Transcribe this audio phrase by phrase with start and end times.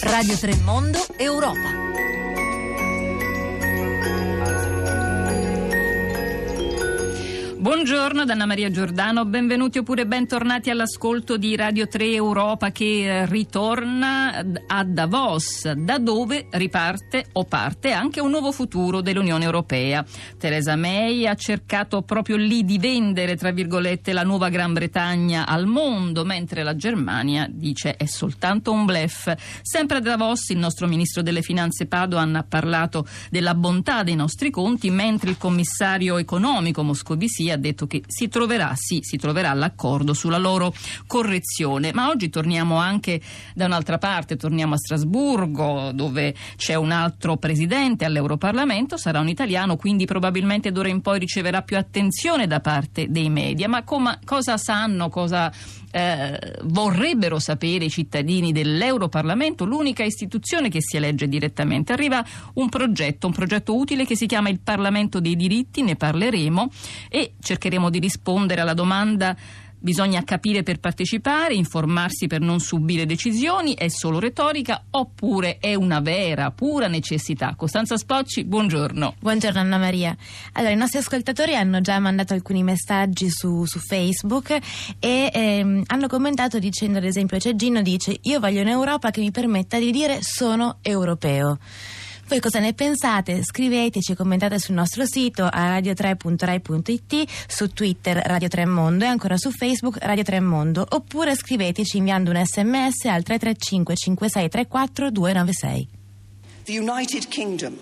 [0.00, 1.87] Radio Tremondo Europa.
[7.58, 14.46] Buongiorno Anna Maria Giordano, benvenuti oppure bentornati all'ascolto di Radio 3 Europa che eh, ritorna
[14.68, 20.04] a Davos, da dove riparte o parte anche un nuovo futuro dell'Unione Europea.
[20.38, 25.66] Teresa May ha cercato proprio lì di vendere, tra virgolette, la nuova Gran Bretagna al
[25.66, 29.34] mondo, mentre la Germania dice è soltanto un blef.
[29.62, 34.50] Sempre a Davos il nostro ministro delle Finanze Padoan ha parlato della bontà dei nostri
[34.50, 40.14] conti, mentre il commissario economico Moscovici ha detto che si troverà, sì, si troverà l'accordo
[40.14, 40.72] sulla loro
[41.06, 41.92] correzione.
[41.92, 43.20] Ma oggi torniamo anche
[43.54, 49.76] da un'altra parte, torniamo a Strasburgo, dove c'è un altro presidente all'Europarlamento, sarà un italiano,
[49.76, 53.68] quindi probabilmente d'ora in poi riceverà più attenzione da parte dei media.
[53.68, 55.52] Ma com- cosa sanno, cosa
[55.90, 61.92] eh, vorrebbero sapere i cittadini dell'Europarlamento, l'unica istituzione che si elegge direttamente.
[61.92, 66.70] Arriva un progetto, un progetto utile che si chiama il Parlamento dei diritti, ne parleremo
[67.08, 69.36] e cercheremo di rispondere alla domanda
[69.80, 76.00] Bisogna capire per partecipare, informarsi per non subire decisioni, è solo retorica oppure è una
[76.00, 77.54] vera, pura necessità?
[77.56, 79.14] Costanza Spocci, buongiorno.
[79.20, 80.16] Buongiorno Anna Maria.
[80.54, 84.58] Allora, i nostri ascoltatori hanno già mandato alcuni messaggi su, su Facebook
[84.98, 89.30] e ehm, hanno commentato dicendo, ad esempio, c'è Gino dice io voglio un'Europa che mi
[89.30, 91.58] permetta di dire sono europeo.
[92.28, 93.42] Voi cosa ne pensate?
[93.42, 99.50] Scriveteci, commentate sul nostro sito a radio3.rai.it, su Twitter Radio 3 Mondo e ancora su
[99.50, 105.86] Facebook Radio 3 Mondo oppure scriveteci inviando un sms al 335 5634 296.
[106.64, 107.78] The United Kingdom,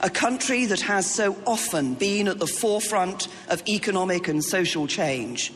[0.00, 5.54] a country that has so often been at the forefront of economic and social change,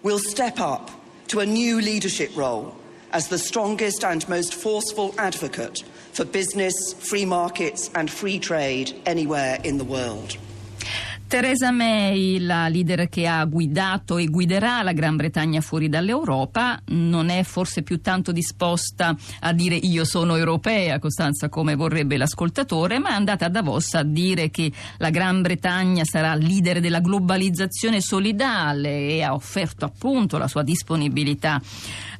[0.00, 0.90] will step up
[1.28, 2.74] to a new leadership role
[3.12, 5.84] as the strongest and most forceful advocate
[6.14, 10.36] for business, free markets, and free trade anywhere in the world.
[11.26, 17.28] Theresa May, la leader che ha guidato e guiderà la Gran Bretagna fuori dall'Europa, non
[17.28, 23.08] è forse più tanto disposta a dire io sono europea, Costanza, come vorrebbe l'ascoltatore, ma
[23.08, 29.08] è andata a Davos a dire che la Gran Bretagna sarà leader della globalizzazione solidale
[29.08, 31.60] e ha offerto appunto la sua disponibilità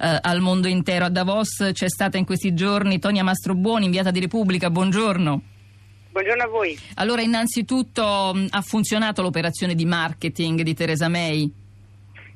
[0.00, 1.04] eh, al mondo intero.
[1.04, 4.71] A Davos c'è stata in questi giorni Tonia Mastrobuoni, inviata di Repubblica.
[4.71, 5.42] Buongiorno.
[6.14, 6.78] Buongiorno a voi.
[6.94, 11.50] Allora, innanzitutto mh, ha funzionato l'operazione di marketing di Teresa May?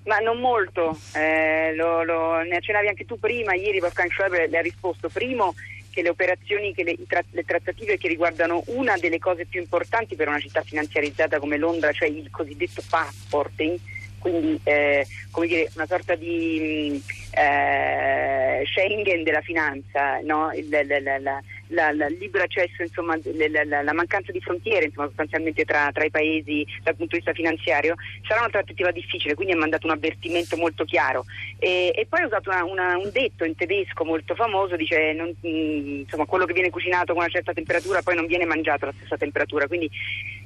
[0.03, 4.59] Ma non molto, eh, lo, lo, ne accennavi anche tu prima, ieri Wolfgang Schäuble le
[4.59, 5.09] ha risposto.
[5.09, 5.55] Primo,
[5.91, 6.97] che le operazioni, che le,
[7.31, 11.93] le, trattative che riguardano una delle cose più importanti per una città finanziarizzata come Londra,
[11.93, 13.78] cioè il cosiddetto passporting,
[14.19, 17.00] quindi eh, come dire, una sorta di
[17.31, 20.50] eh, Schengen della finanza, no?
[20.53, 25.65] il, la, la, la, la, libero accesso, insomma, la, la, mancanza di frontiere insomma, sostanzialmente
[25.65, 27.95] tra, tra, i paesi dal punto di vista finanziario,
[28.27, 31.25] sarà una trattativa difficile, quindi ha mandato un avvertimento molto chiaro.
[31.59, 35.29] E, e poi ha usato una, una, un detto in tedesco molto famoso, dice non,
[35.29, 38.95] mm, insomma, quello che viene cucinato con una certa temperatura poi non viene mangiato alla
[38.97, 39.67] stessa temperatura.
[39.67, 39.91] Quindi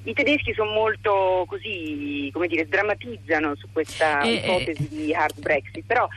[0.04, 4.88] i tedeschi sono molto così, come dire, drammatizzano su questa e, ipotesi e...
[4.88, 6.08] di hard Brexit, però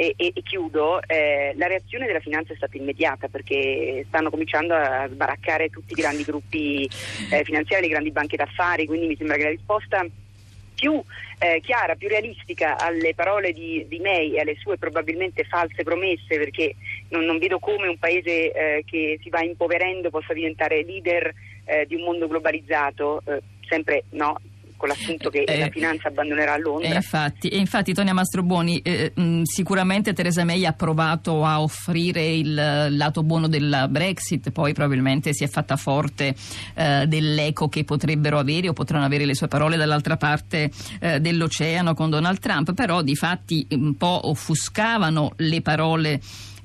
[0.00, 4.72] e, e, e chiudo, eh, la reazione della finanza è stata immediata perché stanno cominciando
[4.72, 6.88] a sbaraccare tutti i grandi gruppi
[7.32, 10.06] eh, finanziari, le grandi banche d'affari, quindi mi sembra che la risposta
[10.76, 11.02] più
[11.40, 16.38] eh, chiara, più realistica alle parole di, di, May e alle sue probabilmente false promesse,
[16.38, 16.76] perché
[17.08, 21.86] non, non vedo come un paese eh, che si va impoverendo possa diventare leader eh,
[21.86, 24.38] di un mondo globalizzato, eh, sempre no,
[24.78, 26.88] con l'assunto che eh, la finanza abbandonerà Londra.
[26.88, 32.24] E infatti, e infatti Tonia Mastrobuoni, eh, mh, sicuramente Theresa May ha provato a offrire
[32.24, 36.34] il lato buono del Brexit, poi probabilmente si è fatta forte
[36.74, 41.92] eh, dell'eco che potrebbero avere o potranno avere le sue parole dall'altra parte eh, dell'oceano
[41.94, 46.20] con Donald Trump, però di fatti un po' offuscavano le parole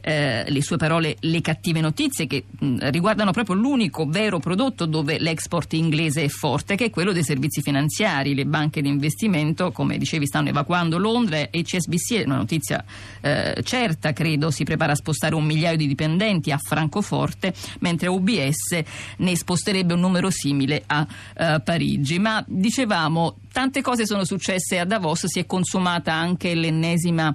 [0.06, 5.18] eh, le sue parole le cattive notizie che mh, riguardano proprio l'unico vero prodotto dove
[5.18, 8.36] l'export inglese è forte, che è quello dei servizi finanziari.
[8.36, 12.84] Le banche di investimento, come dicevi, stanno evacuando Londra e CSBC è una notizia
[13.22, 18.82] eh, certa, credo, si prepara a spostare un migliaio di dipendenti a Francoforte, mentre UBS
[19.18, 21.08] ne sposterebbe un numero simile a
[21.38, 22.20] eh, Parigi.
[22.20, 27.34] Ma dicevamo, tante cose sono successe a Davos, si è consumata anche l'ennesima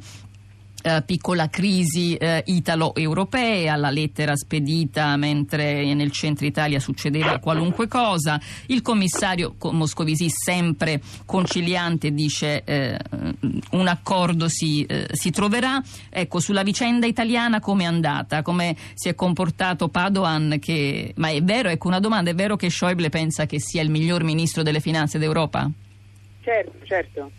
[0.82, 8.40] eh, piccola crisi eh, italo-europea, la lettera spedita mentre nel centro Italia succedeva qualunque cosa,
[8.66, 12.98] il commissario Moscovici sempre conciliante dice eh,
[13.72, 15.82] un accordo si, eh, si, troverà.
[16.10, 21.12] Ecco, sulla vicenda italiana come è andata, come si è comportato Padoan, che...
[21.16, 24.22] ma è vero, ecco una domanda, è vero che Schäuble pensa che sia il miglior
[24.22, 25.70] ministro delle finanze d'Europa?
[26.42, 27.30] Certo, certo.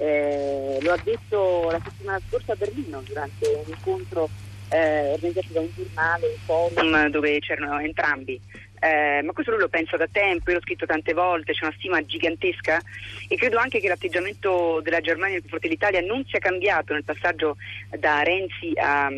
[0.00, 4.30] Eh, lo ha detto la settimana scorsa a Berlino durante un incontro
[4.70, 8.40] eh, organizzato da un giornale, un forum dove c'erano entrambi.
[8.80, 11.74] Eh, ma questo lui lo penso da tempo, io l'ho scritto tante volte, c'è una
[11.76, 12.80] stima gigantesca
[13.28, 17.58] e credo anche che l'atteggiamento della Germania nei confronti dell'Italia non sia cambiato nel passaggio
[17.90, 19.12] da Renzi a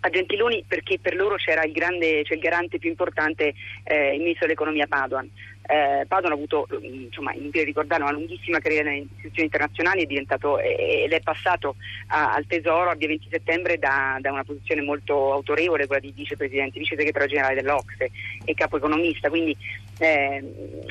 [0.00, 3.54] a Gentiloni perché per loro c'era il, grande, cioè il garante più importante,
[3.84, 5.28] eh, il ministro dell'economia Padoan.
[5.62, 10.06] Eh, Padoan ha avuto, mm, insomma, inutile ricordare, una lunghissima carriera nelle istituzioni internazionali è
[11.04, 11.76] ed è passato
[12.08, 16.12] a, al Tesoro a via 20 settembre da, da, una posizione molto autorevole, quella di
[16.12, 18.10] vicepresidente, vice segretario generale dell'Ocse
[18.44, 19.28] e capo economista.
[19.28, 19.56] Quindi
[19.98, 20.42] eh,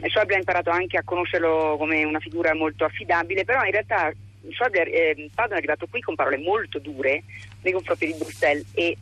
[0.07, 4.13] Schäuble ha imparato anche a conoscerlo come una figura molto affidabile, però in realtà
[4.51, 7.23] Schäuble, eh, è arrivato qui con parole molto dure
[7.61, 8.97] nei confronti di Bruxelles e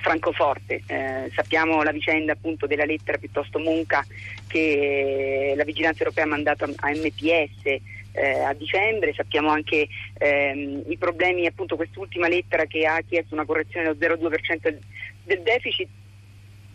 [0.00, 0.82] Francoforte.
[0.86, 4.04] Eh, sappiamo la vicenda appunto della lettera piuttosto monca
[4.46, 7.80] che la vigilanza europea ha mandato a, MPS
[8.12, 9.88] eh, a dicembre, sappiamo anche
[10.18, 14.78] ehm, i problemi, appunto quest'ultima lettera che ha chiesto una correzione dello 0,2% del,
[15.24, 15.88] del deficit.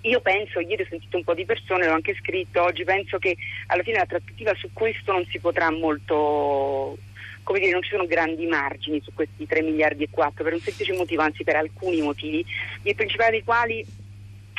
[0.01, 3.35] Io penso, ieri ho sentito un po' di persone, l'ho anche scritto, oggi penso che
[3.67, 6.97] alla fine la trattativa su questo non si potrà molto
[7.47, 10.59] come dire, non ci sono grandi margini su questi 3 miliardi e 4 per un
[10.59, 12.45] semplice motivo, anzi per alcuni motivi,
[12.81, 13.85] il principale dei quali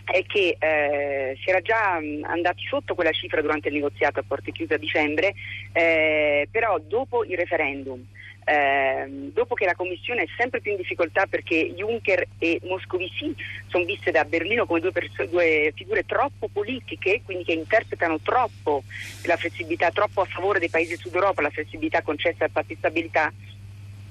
[0.06, 4.25] è che eh, si era già mh, andati sotto quella cifra durante il negoziato a
[4.26, 5.35] porte chiuse a dicembre,
[5.73, 8.02] eh, però dopo il referendum
[8.48, 13.34] eh, dopo che la Commissione è sempre più in difficoltà perché Juncker e Moscovici
[13.66, 18.84] sono viste da Berlino come due, perso- due, figure troppo politiche, quindi che interpretano troppo
[19.24, 22.76] la flessibilità, troppo a favore dei paesi sud Europa, la flessibilità concessa al patto di
[22.76, 23.30] stabilità,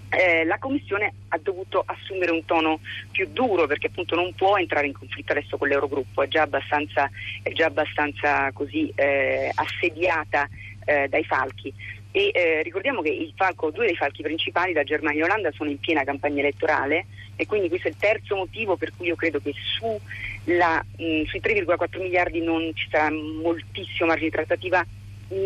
[0.10, 2.80] eh, la Commissione ha dovuto assumere un tono
[3.12, 7.10] più duro perché appunto non può entrare in conflitto adesso con l'Eurogruppo, è già abbastanza,
[7.42, 10.48] è già abbastanza così eh, assediata
[10.86, 11.74] eh, dai falchi.
[12.18, 15.78] E eh, ricordiamo che falco, due dei falchi principali, la Germania e l'Olanda, sono in
[15.78, 17.06] piena campagna elettorale
[17.36, 20.02] e quindi questo è il terzo motivo per cui io credo che su
[20.46, 24.84] la, mh, sui 3,4 miliardi non ci sarà moltissimo margine trattativa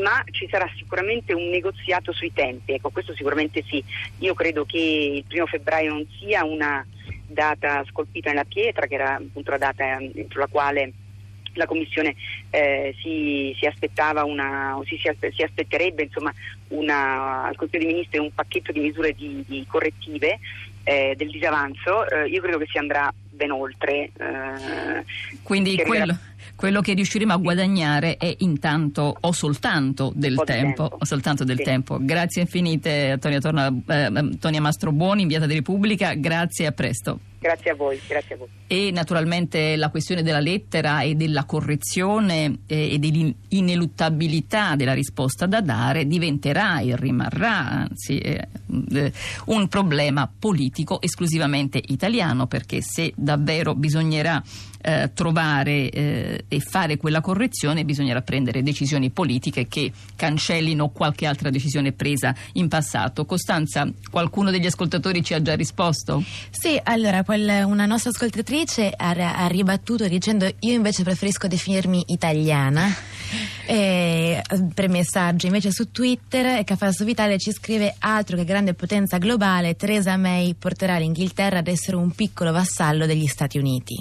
[0.02, 3.84] ma ci sarà sicuramente un negoziato sui tempi, ecco questo sicuramente sì,
[4.20, 6.86] io credo che il primo febbraio non sia una
[7.28, 10.94] data scolpita nella pietra, che era appunto la data entro la quale
[11.54, 12.16] la Commissione
[12.50, 16.34] eh, si, si, aspettava una, o si, si aspetterebbe insomma,
[16.70, 20.40] una, al Consiglio dei Ministri un pacchetto di misure di, di correttive
[20.84, 24.12] eh, del disavanzo, eh, io credo che si andrà ben oltre.
[24.16, 25.04] Eh,
[25.42, 26.16] Quindi quello,
[26.56, 30.98] quello, che riusciremo a guadagnare è intanto o soltanto del tempo, tempo.
[31.02, 31.64] Soltanto del sì.
[31.64, 31.98] tempo.
[32.00, 37.20] Grazie infinite Antonia, Torna, eh, Antonia Mastrobuoni, inviata di Repubblica, grazie e a presto.
[37.42, 38.48] Grazie a voi, grazie a voi.
[38.68, 45.60] E naturalmente la questione della lettera e della correzione eh, e dell'ineluttabilità della risposta da
[45.60, 48.48] dare diventerà e rimarrà anzi eh,
[48.94, 49.12] eh,
[49.46, 54.44] un problema politico esclusivamente italiano perché se davvero bisognerà
[54.82, 61.50] eh, trovare eh, e fare quella correzione bisognerà prendere decisioni politiche che cancellino qualche altra
[61.50, 63.26] decisione presa in passato.
[63.26, 66.24] Costanza, qualcuno degli ascoltatori ci ha già risposto?
[66.50, 72.88] Sì, allora quel, una nostra ascoltatrice ha, ha ribattuto dicendo io invece preferisco definirmi italiana
[73.72, 74.42] eh,
[74.74, 75.46] per messaggi.
[75.46, 80.98] Invece su Twitter Cafasso Vitale ci scrive altro che grande potenza globale, Theresa May porterà
[80.98, 83.96] l'Inghilterra ad essere un piccolo vassallo degli Stati Uniti.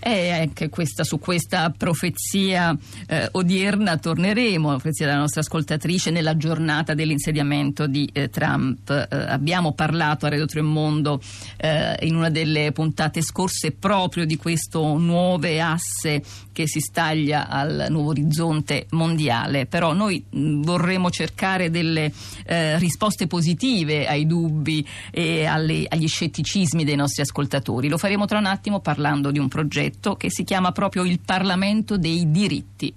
[0.00, 2.76] E anche questa, su questa profezia
[3.06, 8.90] eh, odierna torneremo, la profezia della nostra ascoltatrice, nella giornata dell'insediamento di eh, Trump.
[8.90, 11.20] Eh, abbiamo parlato a Radio Tremondo
[11.58, 17.86] eh, in una delle puntate scorse proprio di questo nuovo asse che si staglia al
[17.88, 19.11] nuovo orizzonte mondiale,
[19.66, 22.12] però noi vorremmo cercare delle
[22.44, 27.88] eh, risposte positive ai dubbi e alle, agli scetticismi dei nostri ascoltatori.
[27.88, 31.96] Lo faremo tra un attimo parlando di un progetto che si chiama proprio il Parlamento
[31.96, 32.92] dei diritti.